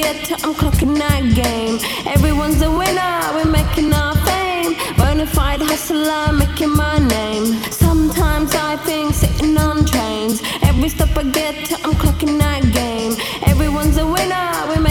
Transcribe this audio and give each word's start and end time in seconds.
get 0.00 0.24
to, 0.26 0.34
I'm 0.46 0.54
clocking 0.54 0.96
that 0.98 1.22
game. 1.34 1.76
Everyone's 2.06 2.60
a 2.62 2.70
winner, 2.70 3.14
we're 3.34 3.50
making 3.50 3.92
our 3.92 4.14
fame. 4.26 4.74
Bonafide 5.00 5.62
hustler, 5.70 6.32
making 6.32 6.74
my 6.82 6.98
name. 6.98 7.46
Sometimes 7.70 8.54
I 8.54 8.76
think 8.86 9.14
sitting 9.14 9.56
on 9.58 9.84
trains. 9.84 10.40
Every 10.62 10.88
stop 10.88 11.16
I 11.16 11.24
get 11.24 11.54
to, 11.68 11.74
I'm 11.84 11.94
clocking 12.02 12.38
that 12.38 12.62
game. 12.72 13.12
Everyone's 13.52 13.96
a 13.96 14.06
winner, 14.06 14.48
we're 14.68 14.87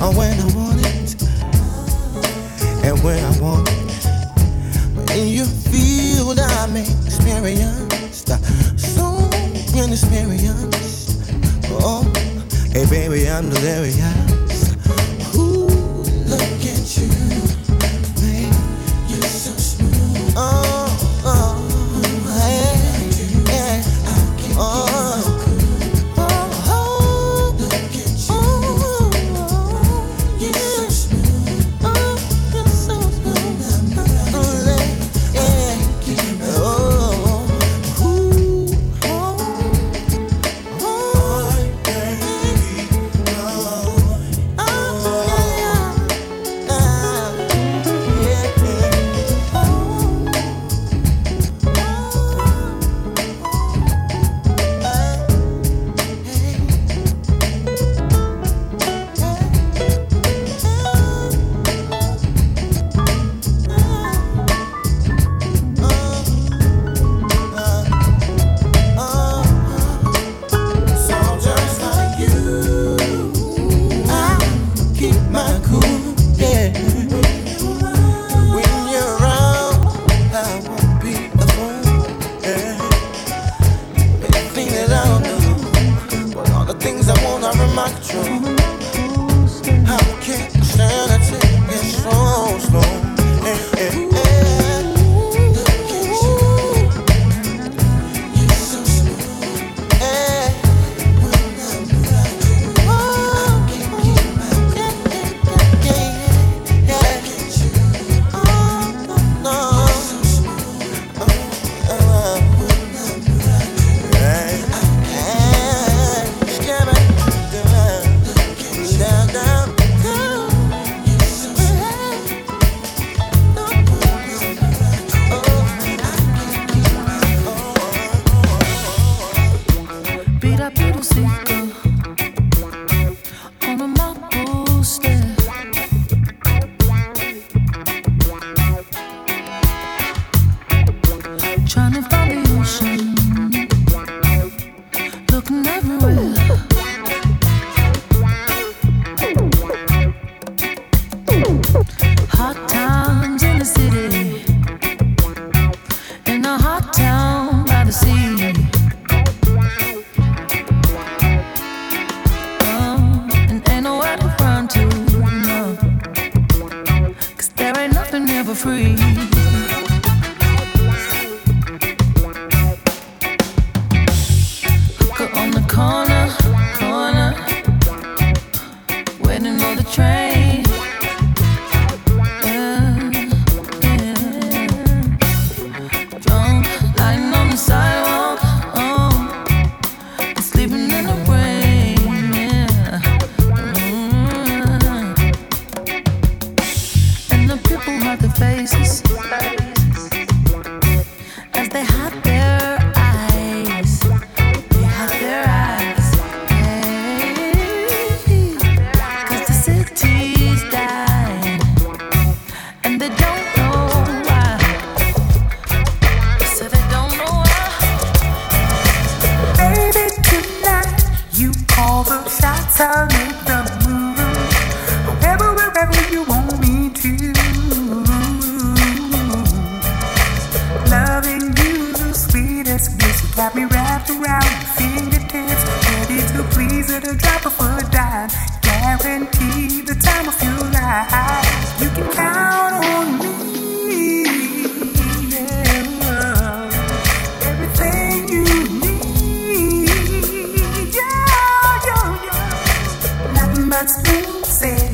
when 0.00 0.40
I'm 0.40 0.57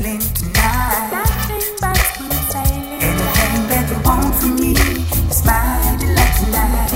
tonight. 0.01 1.09
Nothing 1.11 1.75
but. 1.79 1.99
Anything 2.55 3.67
that 3.69 3.85
you 3.89 3.97
want 4.03 4.35
from 4.35 4.55
me 4.55 4.73
tonight. 6.35 6.91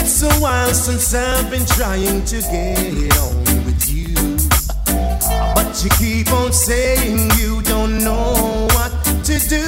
It's 0.00 0.22
a 0.22 0.32
while 0.40 0.72
since 0.72 1.14
I've 1.14 1.50
been 1.50 1.66
trying 1.66 2.24
to 2.24 2.40
get 2.40 3.18
on 3.18 3.44
with 3.64 3.88
you. 3.88 4.14
But 5.54 5.84
you 5.84 5.90
keep 5.98 6.32
on 6.32 6.52
saying 6.52 7.30
you 7.38 7.62
don't 7.62 7.98
know 8.02 8.68
what 8.72 8.92
to 9.24 9.38
do. 9.48 9.64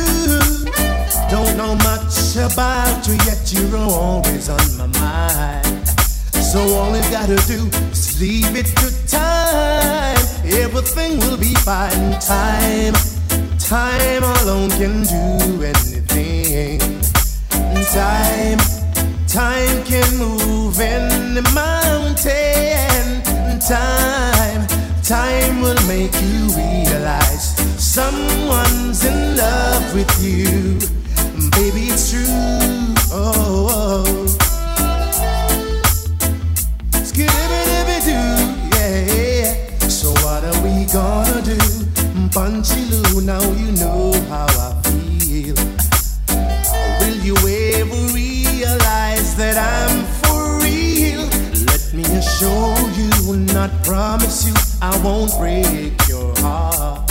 Don't 1.31 1.57
know 1.57 1.75
much 1.77 2.37
about 2.37 3.07
you, 3.07 3.15
yet 3.27 3.53
you're 3.53 3.77
always 3.77 4.49
on 4.49 4.77
my 4.79 4.87
mind. 4.99 5.89
So 6.33 6.61
all 6.61 6.95
I've 6.95 7.11
gotta 7.11 7.37
do 7.47 7.69
is 7.91 8.21
leave 8.21 8.57
it 8.57 8.67
to 8.67 9.07
time 9.07 10.18
everything 10.53 11.19
will 11.21 11.37
be 11.37 11.55
fine. 11.55 12.19
Time, 12.21 12.95
time 13.59 14.23
alone 14.43 14.71
can 14.71 15.03
do 15.05 15.63
anything. 15.63 16.81
Time, 17.93 18.59
time 19.27 19.85
can 19.85 20.17
move 20.17 20.79
any 20.81 21.41
mountain. 21.55 23.23
Time, 23.61 24.67
time 25.03 25.61
will 25.61 25.83
make 25.87 26.15
you 26.23 26.49
realize 26.57 27.57
someone's 27.83 29.05
in 29.05 29.37
love 29.37 29.95
with 29.95 30.13
you. 30.23 30.79
Baby, 31.51 31.89
it's 31.93 32.11
true. 32.11 32.25
oh. 33.11 33.67
oh. 33.71 34.05
oh. 34.07 34.28
Panchilou, 42.39 43.21
now 43.25 43.43
you 43.51 43.73
know 43.83 44.13
how 44.29 44.47
I 44.47 44.81
feel. 44.85 45.57
Will 47.01 47.19
you 47.27 47.35
ever 47.35 48.15
realize 48.15 49.35
that 49.35 49.57
I'm 49.59 50.05
for 50.23 50.63
real? 50.63 51.27
Let 51.67 51.93
me 51.93 52.05
assure 52.17 52.79
you, 52.95 53.39
not 53.53 53.73
promise 53.83 54.47
you, 54.47 54.55
I 54.81 54.97
won't 55.03 55.37
break 55.37 55.99
your 56.07 56.33
heart. 56.39 57.11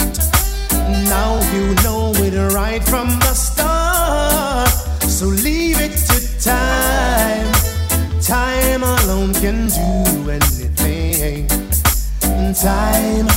Now 1.12 1.38
you 1.52 1.74
know 1.84 2.14
it 2.24 2.34
right 2.54 2.82
from 2.82 3.08
the 3.20 3.34
start. 3.34 4.70
So 5.02 5.26
leave 5.26 5.78
it 5.78 5.92
to 6.08 6.18
time. 6.42 7.52
Time 8.22 8.82
alone 8.82 9.34
can 9.34 9.66
do 9.66 10.30
anything. 10.30 11.48
Time 12.54 13.28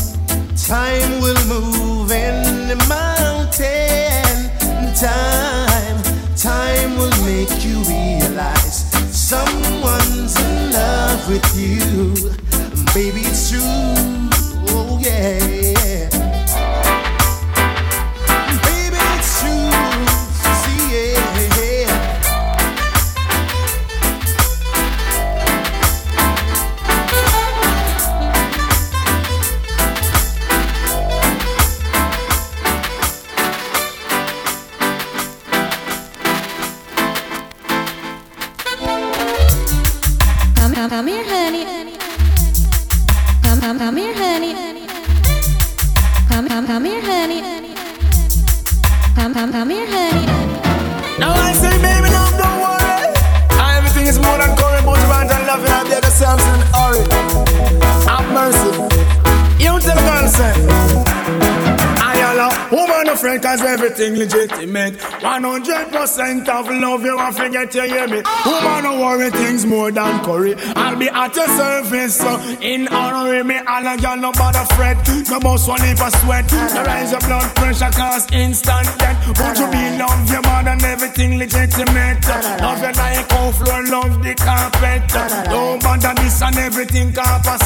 Time 0.68 1.22
will 1.22 1.44
move 1.48 2.12
in 2.12 2.68
the 2.68 2.76
mountain. 2.88 4.50
Time, 4.96 6.02
time 6.36 6.98
will 6.98 7.10
make 7.26 7.66
you 7.66 7.82
realize 7.84 8.86
someone's 9.12 10.40
in 10.40 10.72
love 10.72 11.28
with 11.28 11.44
you. 11.58 12.14
Baby, 12.94 13.22
it's 13.22 13.50
true. 13.50 13.62
Oh, 14.70 15.00
yeah. 15.02 16.21
Come, 40.82 40.90
come 40.90 41.08
here, 41.10 41.24
honey. 41.24 41.64
Come, 43.44 43.62
come, 43.62 43.78
come 43.78 43.98
here, 43.98 44.16
honey. 44.16 44.56
Come, 46.28 46.48
come, 46.48 46.66
come 46.66 46.86
here, 46.86 47.02
honey. 47.02 47.42
Come, 49.14 49.32
come, 49.32 49.52
come 49.52 49.70
here, 49.70 49.86
honey. 49.86 50.26
Now 51.20 51.34
I 51.36 51.54
say, 51.54 51.78
baby, 51.84 52.10
no, 52.10 52.26
don't 52.34 52.62
worry. 52.66 53.14
Everything 53.78 54.08
is 54.08 54.18
more 54.18 54.40
than 54.40 54.58
curry, 54.58 54.82
but 54.84 54.98
you 54.98 55.12
and 55.14 55.46
love 55.46 55.64
and 55.64 55.88
the 55.88 55.98
other 55.98 56.10
Samson, 56.10 56.62
hurry. 56.74 57.06
Have 58.10 58.26
mercy. 58.34 58.72
You 59.64 59.80
tell 59.80 59.96
the 59.96 60.02
girl, 60.02 60.28
sir. 60.30 61.71
Woman 62.72 63.10
a 63.10 63.18
friend 63.18 63.44
cause 63.44 63.62
everything 63.62 64.16
legitimate. 64.16 64.94
100% 64.96 66.48
of 66.48 66.68
love 66.70 67.04
you 67.04 67.18
won't 67.18 67.36
forget 67.36 67.76
you 67.76 67.82
hear 67.82 68.08
me? 68.08 68.24
Woman 68.46 68.86
a 68.86 68.94
worry 68.98 69.30
things 69.30 69.66
more 69.66 69.92
than 69.92 70.24
curry. 70.24 70.56
I'll 70.76 70.96
be 70.96 71.10
at 71.10 71.36
your 71.36 71.48
service 71.48 72.16
so 72.16 72.40
in 72.62 72.88
honor 72.88 73.38
of 73.40 73.46
me 73.46 73.56
and 73.56 73.88
a 73.88 74.02
girl 74.02 74.16
no 74.16 74.32
bother 74.32 74.64
fret. 74.76 74.98
No 75.30 75.40
boss 75.42 75.68
one 75.68 75.84
if 75.84 76.00
I 76.02 76.10
sweat. 76.24 76.50
No 76.52 76.84
rise 76.84 77.12
your 77.12 77.20
blood 77.20 77.54
pressure 77.58 77.92
cause 77.92 78.32
instant 78.32 78.88
death. 78.98 79.20
Would 79.28 79.58
you 79.60 79.68
be 79.68 79.98
love 80.00 80.32
your 80.32 80.42
mother 80.42 80.70
and 80.72 80.84
everything 80.84 81.38
legitimate? 81.38 82.24
Love 82.64 82.80
you 82.80 82.94
like 82.96 83.34
on 83.36 83.52
floor 83.52 83.84
love 83.92 84.24
the 84.24 84.34
carpet. 84.36 85.12
Don't 85.52 85.84
bother 85.84 86.14
this 86.24 86.42
and 86.42 86.56
everything 86.56 87.12
carpet 87.12 87.60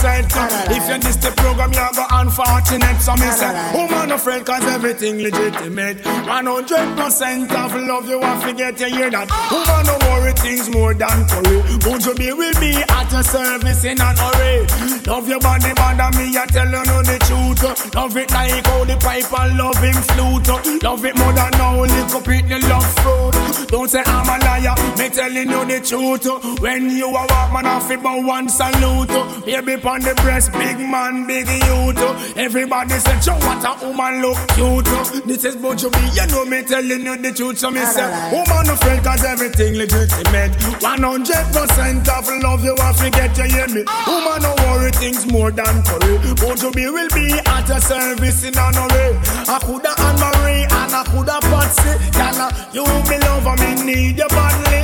If 0.74 0.90
you 0.90 0.98
miss 1.06 1.18
the 1.18 1.32
program 1.38 1.72
you're 1.74 1.94
go 1.94 2.06
unfortunate 2.10 3.00
So 3.02 3.14
me 3.14 3.30
say 3.30 3.54
woman 3.74 4.12
a 4.12 4.18
friend 4.18 4.44
cause 4.44 4.64
everything 4.66 4.95
legitimate. 5.02 5.98
100% 5.98 7.52
of 7.52 7.76
love 7.76 8.08
you 8.10 8.20
want 8.20 8.44
to 8.44 8.54
get 8.54 8.80
you 8.80 8.88
hear 8.88 9.10
that. 9.10 9.28
Woman 9.52 9.86
no 9.86 9.98
worry 10.10 10.34
things 10.34 10.70
more 10.70 10.94
than 10.94 11.28
curry. 11.28 11.62
Won't 11.86 12.06
you 12.06 12.16
be 12.16 12.32
with 12.34 12.60
me 12.60 12.76
at 12.76 13.12
your 13.12 13.24
service 13.24 13.84
in 13.84 14.00
an 14.00 14.16
hurry? 14.16 14.66
Love 15.06 15.28
your 15.28 15.40
body, 15.40 15.74
bother 15.76 16.18
me, 16.18 16.38
I 16.38 16.46
tell 16.48 16.66
you 16.66 16.84
know 16.86 17.02
the 17.04 17.18
truth. 17.28 17.96
Love 17.96 18.18
it 18.18 18.32
like 18.32 18.66
how 18.66 18.84
the 18.86 18.98
pipe 18.98 19.40
and 19.40 19.58
love 19.58 19.78
him 19.78 19.94
flute. 19.94 20.84
Love 20.84 21.06
it 21.06 21.18
more 21.18 21.34
than 21.34 21.52
now, 21.52 21.82
lick 21.82 22.16
up 22.16 22.24
the 22.24 22.60
love 22.70 22.90
fruit. 23.00 23.68
Don't 23.70 23.90
say 23.90 24.04
I'm 24.06 24.30
a 24.30 24.38
liar, 24.46 24.76
me 24.98 25.10
telling 25.10 25.50
you 25.50 25.66
the 25.66 25.80
truth. 25.82 26.26
When 26.62 26.90
you 26.90 27.10
a 27.10 27.12
walk, 27.12 27.54
man, 27.54 27.66
I 27.66 27.80
feel 27.88 28.00
about 28.00 28.24
one 28.24 28.50
salute. 28.50 29.10
Baby 29.46 29.76
on 29.86 30.02
the 30.02 30.14
breast, 30.22 30.52
big 30.54 30.80
man, 30.80 31.28
big 31.28 31.48
youth. 31.48 32.38
Everybody 32.38 32.94
say, 33.00 33.20
Joe, 33.20 33.38
what 33.46 33.64
a 33.64 33.86
woman 33.86 34.22
look 34.22 34.38
cute. 34.56 34.85
This 35.26 35.44
is 35.46 35.56
Buju 35.56 35.90
B, 35.92 35.98
you 36.14 36.28
know 36.28 36.46
me 36.46 36.62
telling 36.64 37.02
you 37.02 37.18
the 37.18 37.32
truth. 37.34 37.58
So 37.58 37.72
me 37.72 37.84
say, 37.86 38.06
woman 38.32 38.68
no 38.68 38.76
friend, 38.76 39.04
cause 39.04 39.24
everything 39.24 39.76
legitimate. 39.76 40.52
100% 40.80 42.08
of 42.10 42.44
love 42.44 42.64
you 42.64 42.76
have 42.78 42.98
to 42.98 43.10
get, 43.10 43.38
you 43.38 43.44
hear 43.50 43.68
me? 43.68 43.84
Ah. 43.88 44.06
Woman 44.06 44.42
no 44.44 44.52
worry 44.70 44.92
things 44.92 45.26
more 45.32 45.52
than 45.52 45.82
curry. 45.84 46.18
Buju 46.38 46.74
B 46.76 46.86
will 46.90 47.10
be 47.14 47.34
at 47.46 47.68
your 47.68 47.82
service 47.82 48.44
in 48.44 48.58
an 48.58 48.74
hurry. 48.74 49.18
I 49.50 49.60
coulda 49.66 49.94
Anne 49.98 50.20
Marie 50.22 50.64
and 50.70 50.94
I 50.94 51.04
coulda 51.10 51.38
Patsy. 51.42 51.94
Can 52.14 52.38
you 52.74 52.86
be 53.10 53.18
love 53.26 53.50
me 53.60 53.70
need 53.84 54.18
you 54.18 54.28
badly. 54.30 54.82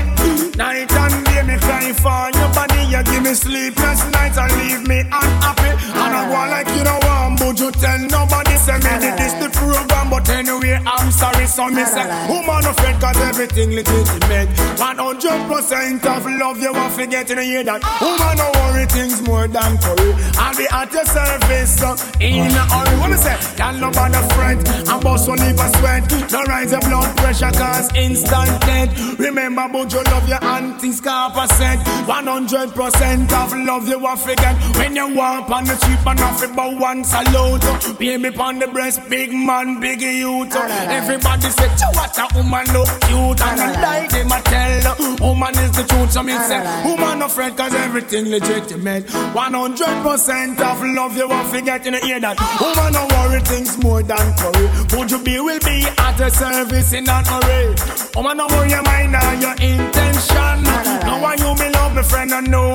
Night 0.58 0.92
and 0.92 1.26
day 1.26 1.44
me 1.44 1.58
cry 1.60 1.94
for 1.94 2.30
your 2.38 2.50
body. 2.54 2.81
You 2.92 3.02
give 3.04 3.24
me 3.24 3.34
sleepless 3.34 4.04
nights 4.12 4.38
and 4.38 4.52
leave 4.60 4.86
me 4.86 5.00
unhappy. 5.00 5.72
And 5.96 6.12
I 6.14 6.28
want 6.30 6.52
like 6.52 6.68
you 6.76 6.84
know 6.84 7.00
one, 7.08 7.36
but 7.40 7.58
you 7.58 7.72
tell 7.72 8.00
nobody. 8.12 8.58
Say 8.58 8.76
me 8.84 8.94
did 9.00 9.16
this 9.18 9.34
the 9.40 9.50
program, 9.58 10.10
but 10.10 10.28
anyway 10.30 10.78
I'm 10.86 11.10
sorry. 11.10 11.48
So 11.48 11.68
me 11.70 11.86
say, 11.86 12.04
woman 12.28 12.68
fed 12.76 13.00
cause 13.00 13.18
everything 13.18 13.72
legitimate. 13.72 14.50
100% 14.76 16.06
of 16.06 16.26
love 16.26 16.60
you 16.60 16.74
want 16.74 16.94
to 17.00 17.08
get 17.08 17.30
in 17.32 17.38
the 17.38 17.44
hear 17.44 17.64
that. 17.64 17.80
Woman 18.04 18.36
no 18.36 18.52
worry 18.60 18.86
things 18.86 19.22
more 19.24 19.48
than 19.48 19.78
curry. 19.80 20.12
I'll 20.36 20.58
be 20.58 20.68
at 20.68 20.92
your 20.92 21.06
service 21.06 21.80
so 21.80 21.96
in 22.20 22.52
a 22.52 22.64
hurry. 22.76 23.00
What 23.00 23.10
me 23.12 23.18
say? 23.18 23.38
Tell 23.56 23.74
nobody 23.74 24.20
friend. 24.36 24.60
I'm 24.90 25.00
boss 25.00 25.28
will 25.28 25.36
leave 25.36 25.58
a 25.58 25.70
sweat. 25.80 26.12
No 26.32 26.44
rise 26.44 26.72
your 26.72 26.82
blood 26.82 27.16
pressure 27.18 27.52
cause 27.52 27.88
instant 27.96 28.52
dead. 28.68 28.92
Remember 29.18 29.64
about 29.64 29.94
your 29.94 30.04
love 30.04 30.28
your 30.28 30.44
aunties 30.44 31.00
car 31.00 31.32
percent. 31.32 31.80
100% 32.06 32.81
of 32.88 33.54
love 33.54 33.88
you 33.88 34.00
want 34.00 34.20
to 34.22 34.36
get. 34.36 34.56
When 34.78 34.96
you 34.96 35.14
walk 35.16 35.50
on 35.50 35.66
the 35.66 35.76
street 35.76 36.00
and 36.06 36.20
off 36.20 36.44
about 36.44 36.80
one 36.80 37.04
salute. 37.04 38.00
Baby 38.00 38.30
on 38.38 38.60
the 38.60 38.68
breast, 38.68 39.08
big 39.10 39.32
man, 39.32 39.80
big 39.80 40.02
youth. 40.02 40.56
Everybody 40.56 41.50
say, 41.50 41.68
what 41.94 42.18
a 42.18 42.28
woman 42.36 42.66
look 42.74 42.90
cute. 43.02 43.42
And 43.42 43.62
I 43.62 43.82
like 43.82 44.10
them, 44.10 44.32
I 44.32 44.42
tell 44.42 44.96
woman 45.20 45.58
is 45.60 45.72
the 45.72 45.84
truth. 45.84 46.12
So 46.12 46.24
me 46.24 46.34
say, 46.34 46.60
woman 46.84 47.20
no 47.20 47.28
friend 47.28 47.56
cause 47.56 47.74
everything 47.76 48.30
legitimate. 48.30 49.06
100% 49.06 50.60
of 50.60 50.84
love 50.84 51.18
you 51.18 51.30
want 51.30 51.54
to 51.54 51.62
get 51.62 51.86
in 51.86 51.94
the 51.94 52.06
ear 52.06 52.20
that. 52.20 52.38
Woman 52.60 52.94
no 52.94 53.06
worry 53.16 53.42
things 53.42 53.78
more 53.84 54.02
than 54.02 54.34
curry. 54.38 54.68
Would 54.98 55.12
you 55.12 55.20
be, 55.24 55.40
will 55.40 55.60
be 55.60 55.86
at 55.98 56.20
a 56.20 56.32
service 56.32 56.94
in 56.94 57.08
an 57.08 57.26
hurry. 57.26 57.76
Woman 58.16 58.38
no 58.38 58.48
worry 58.48 58.70
your 58.72 58.84
mind 58.84 59.16
and 59.16 59.42
your 59.42 59.56
intention. 59.62 60.64
No 61.06 61.20
one 61.22 61.38
you 61.38 61.56
be 61.56 61.70
love 61.70 61.96
me 61.96 62.04
friend 62.04 62.32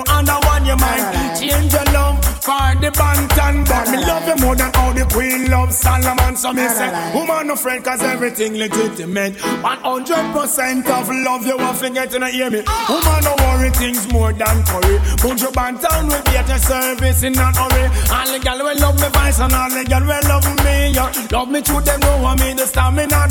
and 0.06 0.26
no 0.26 0.36
other 0.36 0.46
one 0.46 0.66
you 0.66 0.76
mind. 0.76 1.38
Change 1.38 1.72
your 1.72 1.84
love 1.92 2.24
for 2.42 2.74
the 2.80 2.90
bantan. 2.92 3.66
But 3.66 3.90
me 3.90 3.98
love 3.98 4.26
you 4.28 4.36
more 4.44 4.56
than 4.56 4.70
all 4.76 4.92
the 4.92 5.04
queen 5.06 5.50
love 5.50 5.72
Solomon. 5.72 6.36
So 6.36 6.52
me 6.52 6.68
say, 6.68 6.90
woman 7.14 7.48
no 7.48 7.56
friend 7.56 7.84
cause 7.84 8.02
everything 8.02 8.54
legitimate. 8.56 9.34
100% 9.34 10.86
of 10.88 11.08
love 11.08 11.46
you 11.46 11.56
want 11.56 11.78
to 11.78 11.90
get 11.90 12.14
in 12.14 12.22
hear 12.22 12.50
me. 12.50 12.62
Ah. 12.66 12.86
Woman 12.92 13.24
no 13.24 13.34
worry 13.44 13.70
things 13.70 14.10
more 14.12 14.32
than 14.32 14.62
curry. 14.64 14.98
Buju 15.22 15.52
Banton 15.52 16.10
at 16.12 16.48
your 16.48 16.58
service 16.58 17.22
in 17.22 17.38
an 17.38 17.54
hurry. 17.54 17.86
All 18.10 18.26
the 18.32 18.38
gal 18.42 18.58
will 18.58 18.78
love 18.78 19.00
me 19.00 19.08
voice 19.08 19.40
and 19.40 19.52
all 19.52 19.70
the 19.70 19.84
gal 19.84 20.02
will 20.02 20.28
love 20.28 20.46
me. 20.64 20.92
Yeah. 20.92 21.12
Love 21.32 21.50
me 21.50 21.60
through 21.60 21.82
them 21.82 22.00
know 22.00 22.22
what 22.22 22.40
me 22.40 22.54
the 22.54 22.66
stamina 22.66 23.25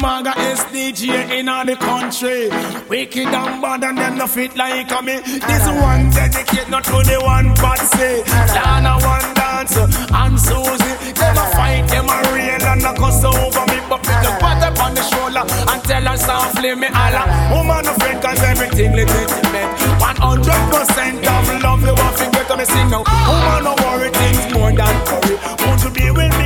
daddy. 0.00 0.18
I'm 0.18 0.24
the 0.24 0.30
maga 0.30 0.30
SDG 0.30 1.38
in 1.38 1.48
all 1.48 1.64
the 1.64 1.76
country. 1.76 2.48
Wicked 2.88 3.28
and 3.28 3.62
bad 3.62 3.84
and 3.84 3.98
them 3.98 4.18
no 4.18 4.26
fit 4.26 4.56
like 4.56 4.90
me. 5.04 5.20
This 5.20 5.66
one 5.68 6.10
dedicate 6.10 6.68
not 6.68 6.84
to 6.84 7.02
the 7.02 7.20
one 7.22 7.54
but 7.54 7.78
say. 7.78 8.22
Dana 8.24 8.98
one 9.00 9.34
dance 9.34 9.76
and 9.76 10.38
Susie. 10.38 11.12
Them 11.12 11.36
a 11.36 11.46
fight, 11.52 11.88
them 11.88 12.08
a 12.08 12.16
rain 12.32 12.62
and 12.62 12.84
a 12.84 12.94
cuss 12.94 13.24
over 13.24 13.66
me. 13.66 13.78
But 13.88 14.02
pick 14.02 14.20
the 14.22 14.36
pat 14.40 14.62
up 14.62 14.78
on 14.84 14.94
the 14.94 15.02
shoulder 15.02 15.44
and 15.70 15.82
tell 15.84 16.02
her 16.02 16.16
softly 16.16 16.74
me 16.74 16.88
holla. 16.90 17.24
Woman 17.54 17.84
no 17.84 17.92
friend 17.94 18.22
cause 18.22 18.42
everything 18.42 18.92
legitimate. 18.92 19.70
100% 19.98 21.26
of 21.26 21.62
love 21.62 21.82
you 21.82 21.94
want 21.94 22.16
to 22.18 22.30
get 22.30 22.50
on 22.50 22.58
me 22.58 22.64
sing 22.64 22.90
now. 22.90 23.04
Woman 23.26 23.64
no 23.64 23.74
worry 23.82 24.10
things 24.10 24.54
more 24.54 24.72
than 24.72 24.96
curry. 25.06 25.36
Want 25.66 25.80
to 25.82 25.90
be 25.90 26.10
with 26.10 26.37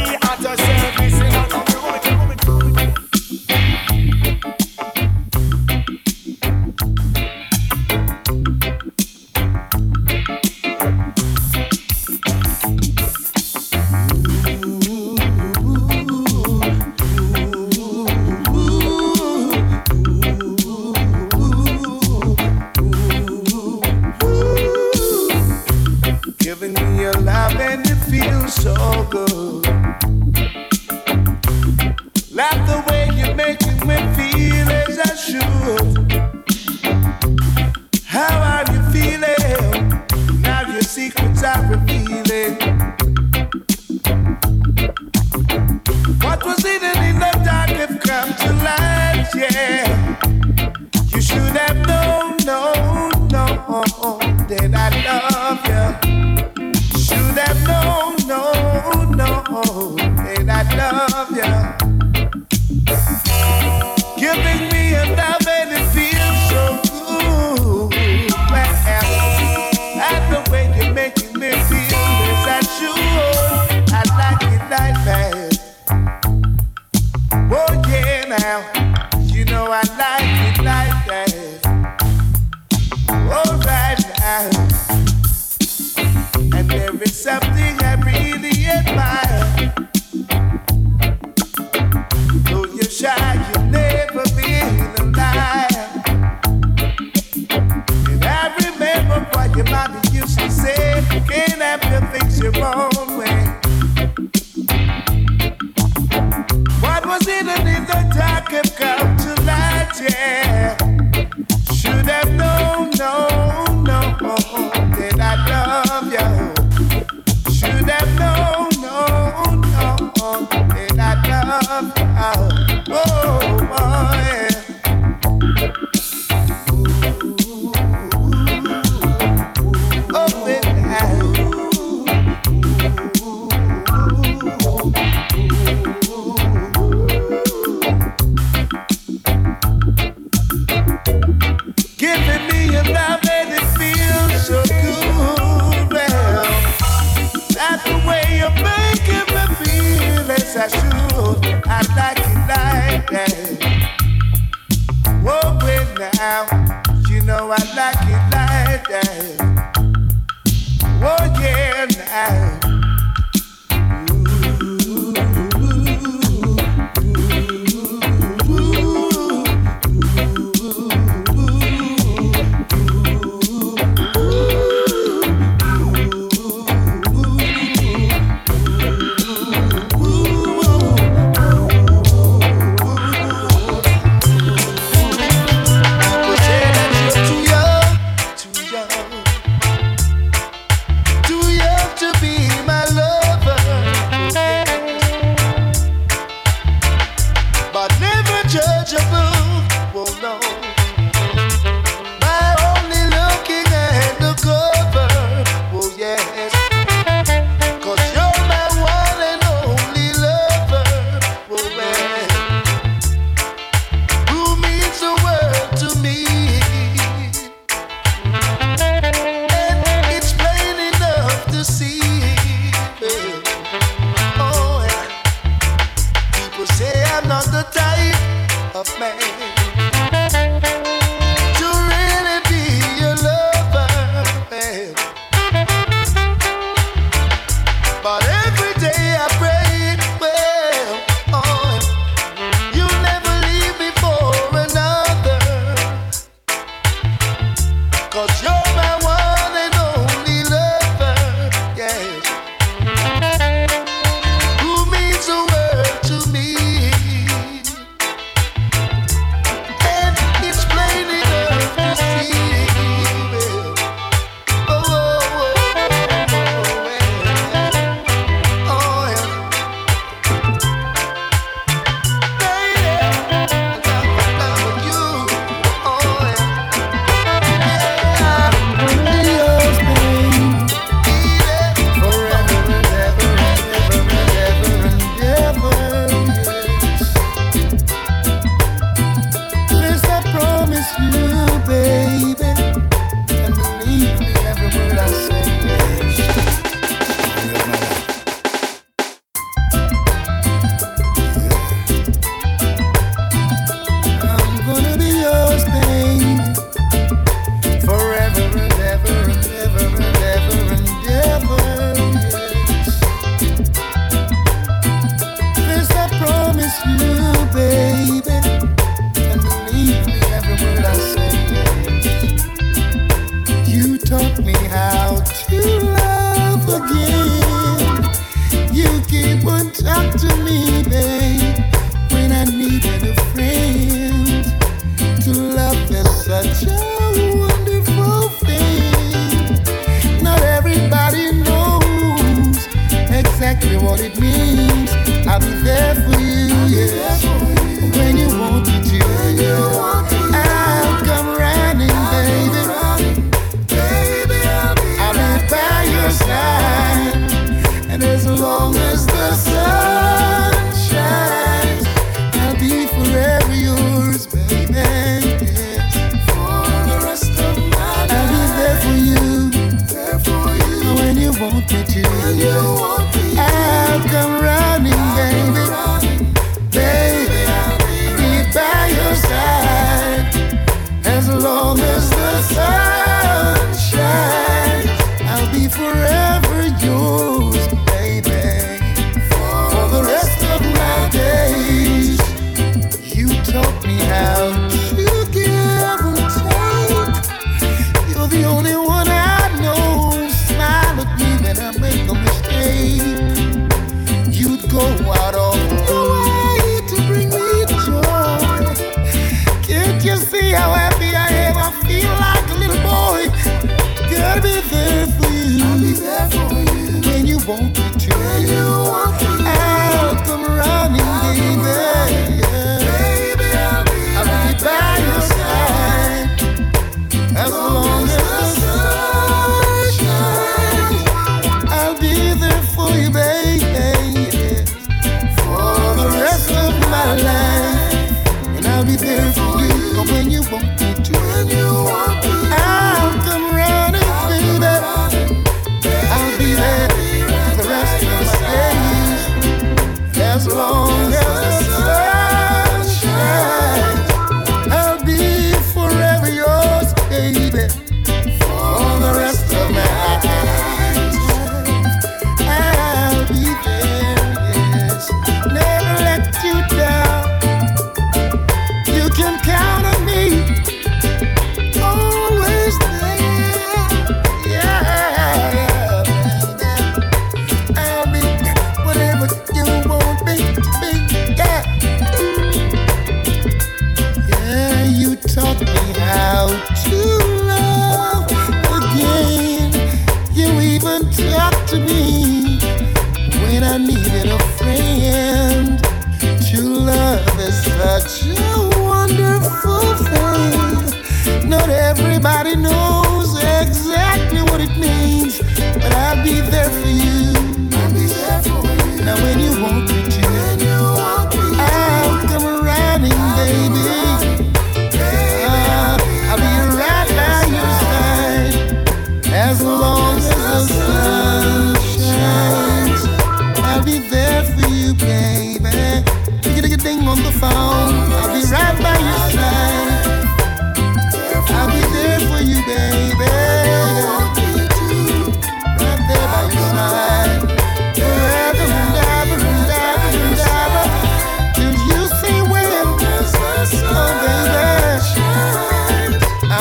yours, 228.84 229.61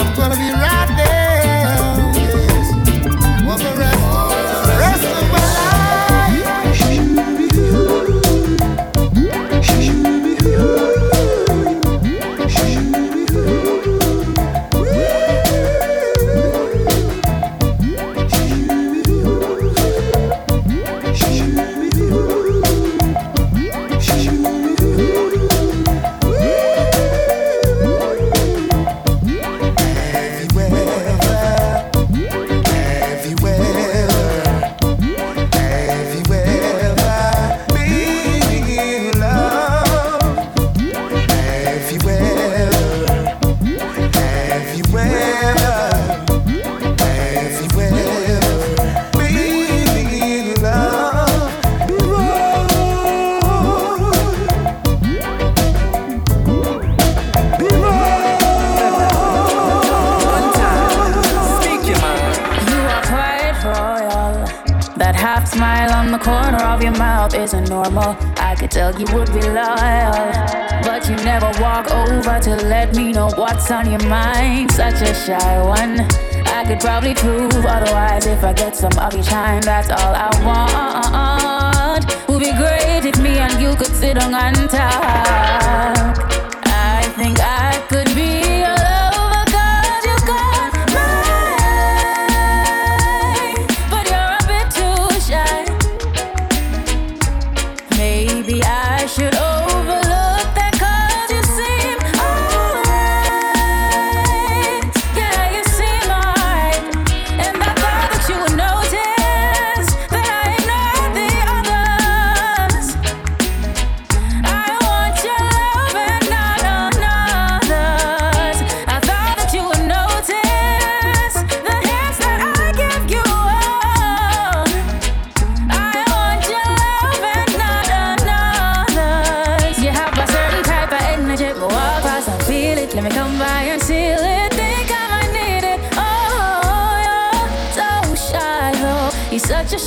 I'm 0.01 0.15
gonna 0.15 0.35
be 0.35 0.61
That 65.12 65.19
half 65.19 65.47
smile 65.54 65.91
on 65.91 66.10
the 66.10 66.17
corner 66.17 66.63
of 66.63 66.82
your 66.82 66.93
mouth 66.93 67.36
isn't 67.36 67.67
normal. 67.67 68.15
I 68.38 68.56
could 68.56 68.71
tell 68.71 68.97
you 68.97 69.06
would 69.13 69.28
be 69.34 69.41
loyal, 69.41 70.32
but 70.88 71.04
you 71.10 71.17
never 71.28 71.52
walk 71.60 71.91
over 71.91 72.39
to 72.39 72.56
let 72.67 72.95
me 72.95 73.12
know 73.12 73.30
what's 73.36 73.69
on 73.71 73.91
your 73.91 74.02
mind. 74.08 74.71
Such 74.71 75.02
a 75.02 75.13
shy 75.13 75.62
one. 75.62 76.00
I 76.47 76.63
could 76.65 76.80
probably 76.80 77.13
prove 77.13 77.54
otherwise 77.65 78.26
if 78.26 78.41
I 78.41 78.54
get 78.54 78.74
some 78.74 78.97
of 78.97 79.13
your 79.13 79.24
time. 79.24 79.60
That's 79.63 79.89
all 79.89 80.15
I 80.15 80.32
want. 80.47 82.06
Would 82.30 82.39
be 82.39 82.54
great 82.54 83.04
if 83.04 83.19
me 83.21 83.38
and 83.39 83.62
you 83.62 83.76
could 83.76 83.93
sit 83.93 84.17
on 84.17 84.34
and 84.34 84.69
talk. 84.69 86.15
I 86.63 87.04
think 87.17 87.38
I 87.41 87.50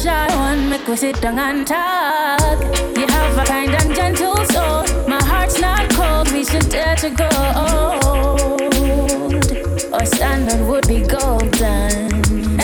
shy 0.04 0.36
one, 0.36 0.68
make 0.68 0.86
we 0.86 0.96
sit 0.96 1.18
down 1.22 1.38
and 1.38 1.66
talk. 1.66 2.60
You 2.98 3.06
have 3.06 3.38
a 3.38 3.44
kind 3.46 3.74
and 3.74 3.94
gentle 3.94 4.36
soul. 4.52 4.84
My 5.08 5.22
heart's 5.30 5.58
not 5.58 5.88
cold, 5.94 6.30
we 6.30 6.44
should 6.44 6.68
dare 6.68 6.96
to 6.96 7.08
go. 7.08 7.30
Our 9.96 10.06
standard 10.06 10.62
would 10.68 10.86
be 10.86 11.00
golden. 11.00 12.63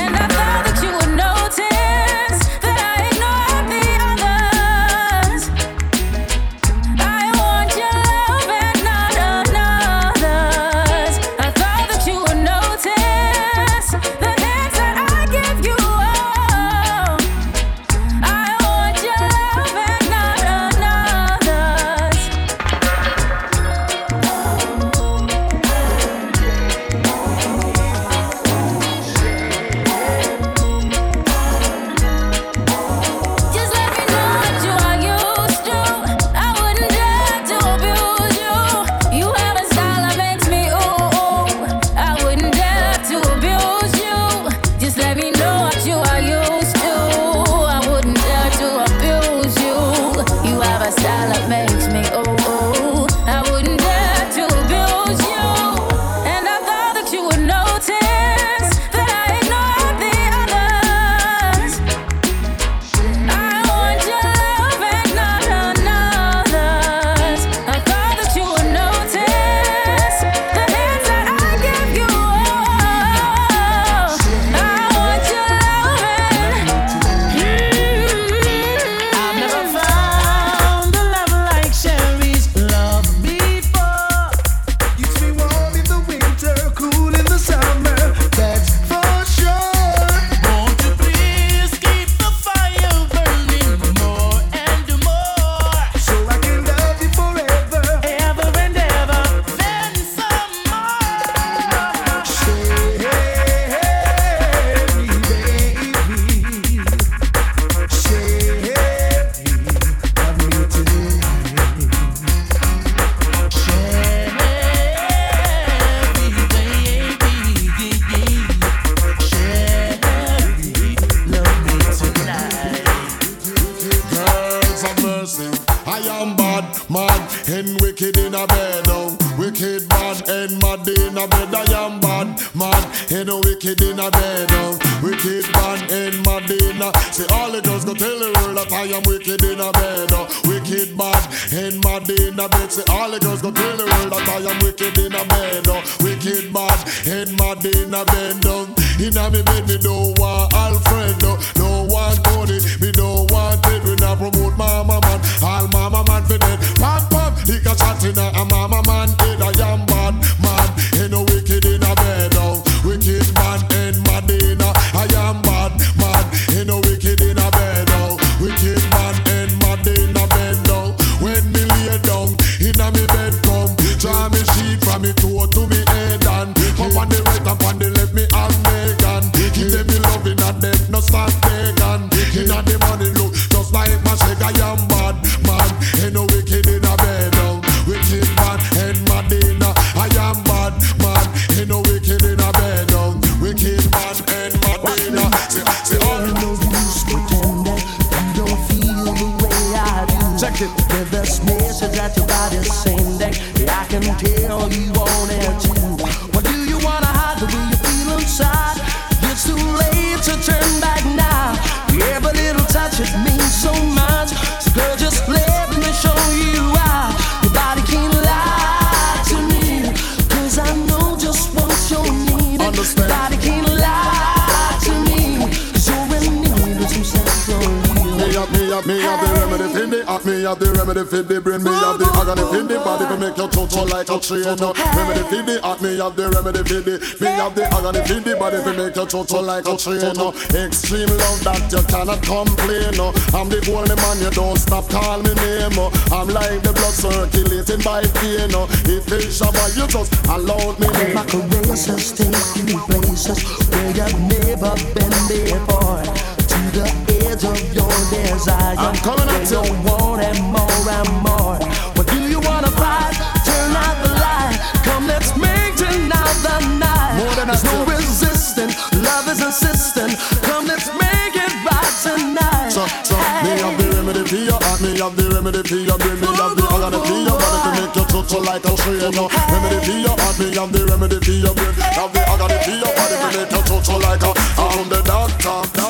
Cause 230.20 230.26
me 230.26 230.42
have 230.42 230.58
the 230.58 230.68
remedy 230.76 231.04
for 231.08 231.22
the 231.22 231.40
brain, 231.40 231.64
me 231.64 231.72
have 231.72 231.96
the 231.96 232.04
agony 232.12 232.44
for 232.44 232.60
the 232.68 232.76
body 232.84 233.08
to 233.08 233.16
make 233.16 233.36
you 233.40 233.48
chocho 233.48 233.88
like 233.88 234.10
a 234.12 234.20
tree. 234.20 234.44
No 234.60 234.76
remedy 234.92 235.24
for 235.24 235.40
the 235.40 235.56
heart, 235.64 235.80
me 235.80 235.96
have 235.96 236.12
the 236.12 236.28
remedy 236.28 236.60
for 236.60 236.80
the. 236.84 237.00
Me 237.24 237.28
have 237.40 237.54
the 237.56 237.64
agony 237.64 238.04
for 238.04 238.20
the 238.20 238.36
body 238.36 238.60
to 238.60 238.72
make 238.76 238.96
you 238.96 239.06
chocho 239.08 239.40
like 239.40 239.64
a 239.64 239.72
tree. 239.80 239.96
No 240.12 240.36
extreme 240.52 241.08
love 241.08 241.40
that 241.40 241.64
you 241.72 241.80
cannot 241.88 242.20
complain. 242.20 242.92
No, 243.00 243.16
I'm 243.32 243.48
the 243.48 243.64
only 243.72 243.96
man 243.96 244.20
you 244.20 244.28
don't 244.36 244.60
stop 244.60 244.92
call 244.92 245.24
me 245.24 245.32
name. 245.40 245.72
No, 245.72 245.88
I'm 246.12 246.28
like 246.28 246.60
the 246.60 246.76
blood 246.76 246.92
circulating 246.92 247.80
by 247.80 248.04
pain. 248.20 248.52
No, 248.52 248.68
if 248.92 249.08
it's 249.08 249.40
Shabbat, 249.40 249.72
you 249.72 249.88
just 249.88 250.12
allow 250.28 250.76
me. 250.76 250.88
Like 251.16 251.32
a 251.32 251.40
racist 251.48 252.20
in 252.20 252.76
places 252.76 253.40
where 253.72 253.88
you've 253.96 254.20
never 254.28 254.76
been 254.92 255.16
before 255.32 256.29
the 256.72 256.86
edge 257.26 257.44
of 257.44 257.58
your 257.74 257.90
desire. 258.10 258.78
I'm 258.78 258.94
coming 259.02 259.28
up 259.28 259.42
to 259.50 259.58
you 259.66 259.74
want 259.82 260.22
it 260.22 260.38
more 260.42 260.86
and 260.86 261.10
more. 261.26 261.58
What 261.98 262.06
do 262.06 262.20
you 262.28 262.38
wanna 262.40 262.70
fight? 262.78 263.14
Turn 263.42 263.74
out 263.74 263.96
the 264.02 264.12
light. 264.14 264.58
Come, 264.86 265.06
let's 265.06 265.34
make 265.36 265.74
tonight 265.74 266.36
the 266.46 266.58
night. 266.78 267.18
More 267.18 267.34
than 267.34 267.48
There's 267.48 267.64
no 267.64 267.84
resisting. 267.86 268.70
Love 269.02 269.26
is 269.28 269.42
insistent. 269.42 270.14
Come, 270.46 270.66
let's 270.66 270.86
make 270.94 271.34
it 271.34 271.52
right 271.66 271.94
tonight. 272.02 272.70
So, 272.70 272.86
so, 273.02 273.16
hey. 273.16 273.42
me 273.44 273.52
have 273.62 273.76
the 273.78 273.86
remedy 273.96 274.22
for 274.28 274.36
your 274.36 274.60
heart. 274.62 274.80
Me 274.80 274.98
have 274.98 275.14
the 275.16 275.26
remedy 275.34 275.62
for 275.66 275.80
your 275.80 275.98
brain. 275.98 276.20
Me 276.22 276.30
have 276.38 276.54
the 276.54 276.64
organ 276.70 276.94
for 277.02 277.18
your 277.18 277.34
body 277.34 277.58
to 277.66 277.70
make 277.82 277.94
you 277.98 278.04
touch 278.06 278.32
like 278.46 278.64
a 278.64 278.72
stranger. 278.78 279.26
Hey. 279.26 279.52
Remedy 279.54 279.78
for 279.86 279.98
your 280.06 280.16
heart. 280.18 280.36
Me 280.38 280.46
have 280.54 280.70
the 280.70 280.80
remedy 280.86 281.18
for 281.18 281.34
your 281.34 281.54
brain. 281.54 281.74
Have 281.98 282.12
the 282.14 282.22
organ 282.30 282.58
for 282.62 282.74
your 282.78 282.92
body 282.94 283.16
to 283.18 283.28
make 283.34 283.50
you 283.50 283.62
touch 283.66 283.88
like 283.90 284.22
a. 284.22 284.30
I'm 284.60 284.88
the 284.88 285.02
doctor. 285.02 285.89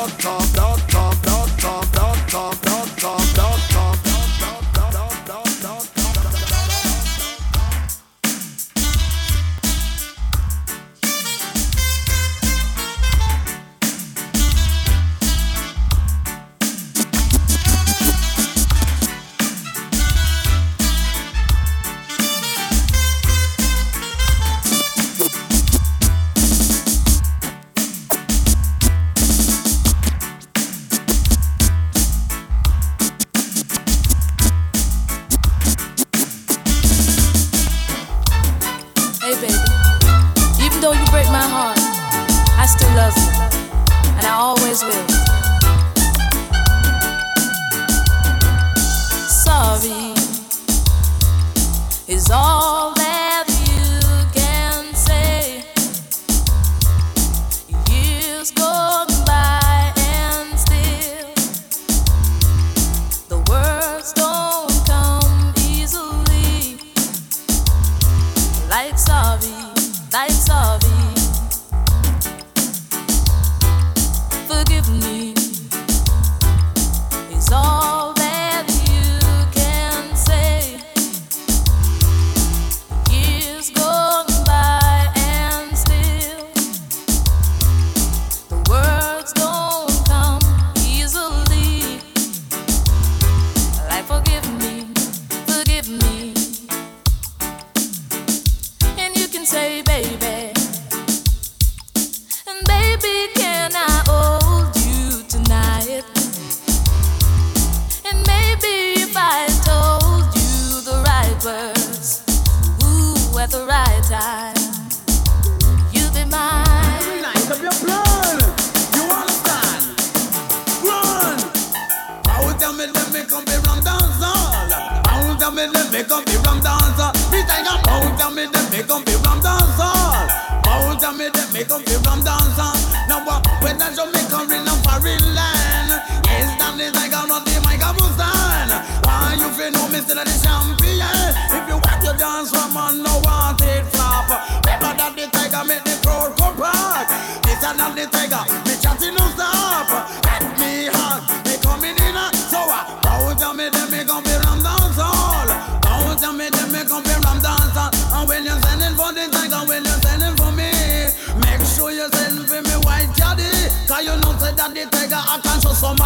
the 136.80 136.90
tiger, 136.92 137.26
not 137.28 137.44
the 137.44 137.60
mic, 137.60 137.84
I'm 137.84 137.94
Busan. 137.94 138.70
Why 139.04 139.36
you 139.36 139.48
feel 139.52 139.70
no 139.70 139.88
me 139.88 140.00
still 140.00 140.16
the 140.16 140.34
champion? 140.40 141.04
If 141.52 141.68
you 141.68 141.76
want 141.76 142.00
to 142.04 142.12
dance, 142.16 142.52
one 142.52 142.72
man, 142.72 143.02
no 143.02 143.20
want 143.20 143.60
it 143.62 143.84
flop. 143.92 144.28
Better 144.64 144.92
than 144.96 145.12
the 145.16 145.26
tiger, 145.28 145.64
make 145.68 145.84
the 145.84 145.94
crowd 146.02 146.36
come 146.38 146.56
back. 146.56 147.08
This 147.44 147.62
and 147.64 147.76
not 147.76 147.94
the 147.94 148.06
tiger, 148.06 148.42
me 148.64 148.74
chatting 148.80 149.14
no 149.14 149.24
stop. 149.36 150.29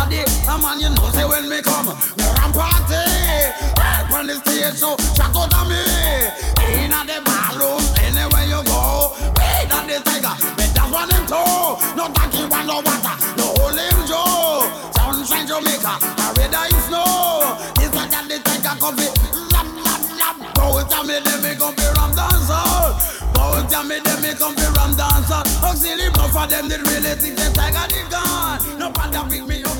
Somebody. 0.04 0.24
A 0.48 0.58
man 0.58 0.80
you 0.80 0.90
know 0.90 1.10
say 1.10 1.24
when 1.24 1.48
me 1.48 1.62
come, 1.62 1.86
me 1.86 2.24
ram 2.36 2.52
party. 2.52 3.00
Right 3.76 4.06
on 4.12 4.26
the 4.26 4.34
stage 4.34 4.74
so 4.74 4.96
shout 5.14 5.34
out 5.36 5.50
to 5.50 5.68
me. 5.68 5.80
In 6.82 6.90
the 6.90 7.20
ballroom, 7.24 7.80
anywhere 8.02 8.44
you 8.44 8.62
go. 8.64 9.12
Wait 9.36 9.72
on 9.72 9.86
the 9.86 10.00
tiger, 10.04 10.34
me 10.56 10.66
that's 10.72 10.90
one 10.90 11.10
him 11.10 11.26
too. 11.26 11.96
No 11.96 12.08
donkey 12.12 12.44
want 12.48 12.66
no 12.66 12.76
water, 12.84 13.16
no 13.36 13.46
him 13.72 13.98
Joe. 14.06 14.68
Sunshine 14.92 15.46
Jamaica, 15.46 15.98
I 16.00 16.34
read 16.36 16.54
I 16.54 16.68
snow. 16.88 17.56
This 17.76 17.94
like 17.94 18.10
that 18.10 18.28
the 18.28 18.38
tiger 18.44 18.76
coffee. 18.80 19.10
Lap 19.52 19.68
lap 19.84 20.02
lap. 20.16 20.36
Go 20.54 20.82
tell 20.88 21.04
me 21.04 21.20
them 21.20 21.42
me 21.42 21.54
gon' 21.54 21.74
be 21.76 21.84
ram 21.96 22.12
dancer. 22.14 22.64
Go 23.34 23.64
tell 23.68 23.84
me 23.84 23.98
them 24.00 24.20
me 24.22 24.32
gon' 24.34 24.54
be 24.54 24.66
ram 24.76 24.96
dancer. 24.96 25.42
Auxiliary 25.64 26.10
but 26.14 26.28
for 26.28 26.46
them 26.46 26.68
they 26.68 26.78
really 26.78 27.14
think 27.16 27.36
the 27.36 27.48
tiger 27.52 27.84
is 27.92 28.08
gone. 28.08 28.78
No 28.78 28.90
bother 28.90 29.24
pick 29.28 29.44
me 29.46 29.62
up. 29.64 29.73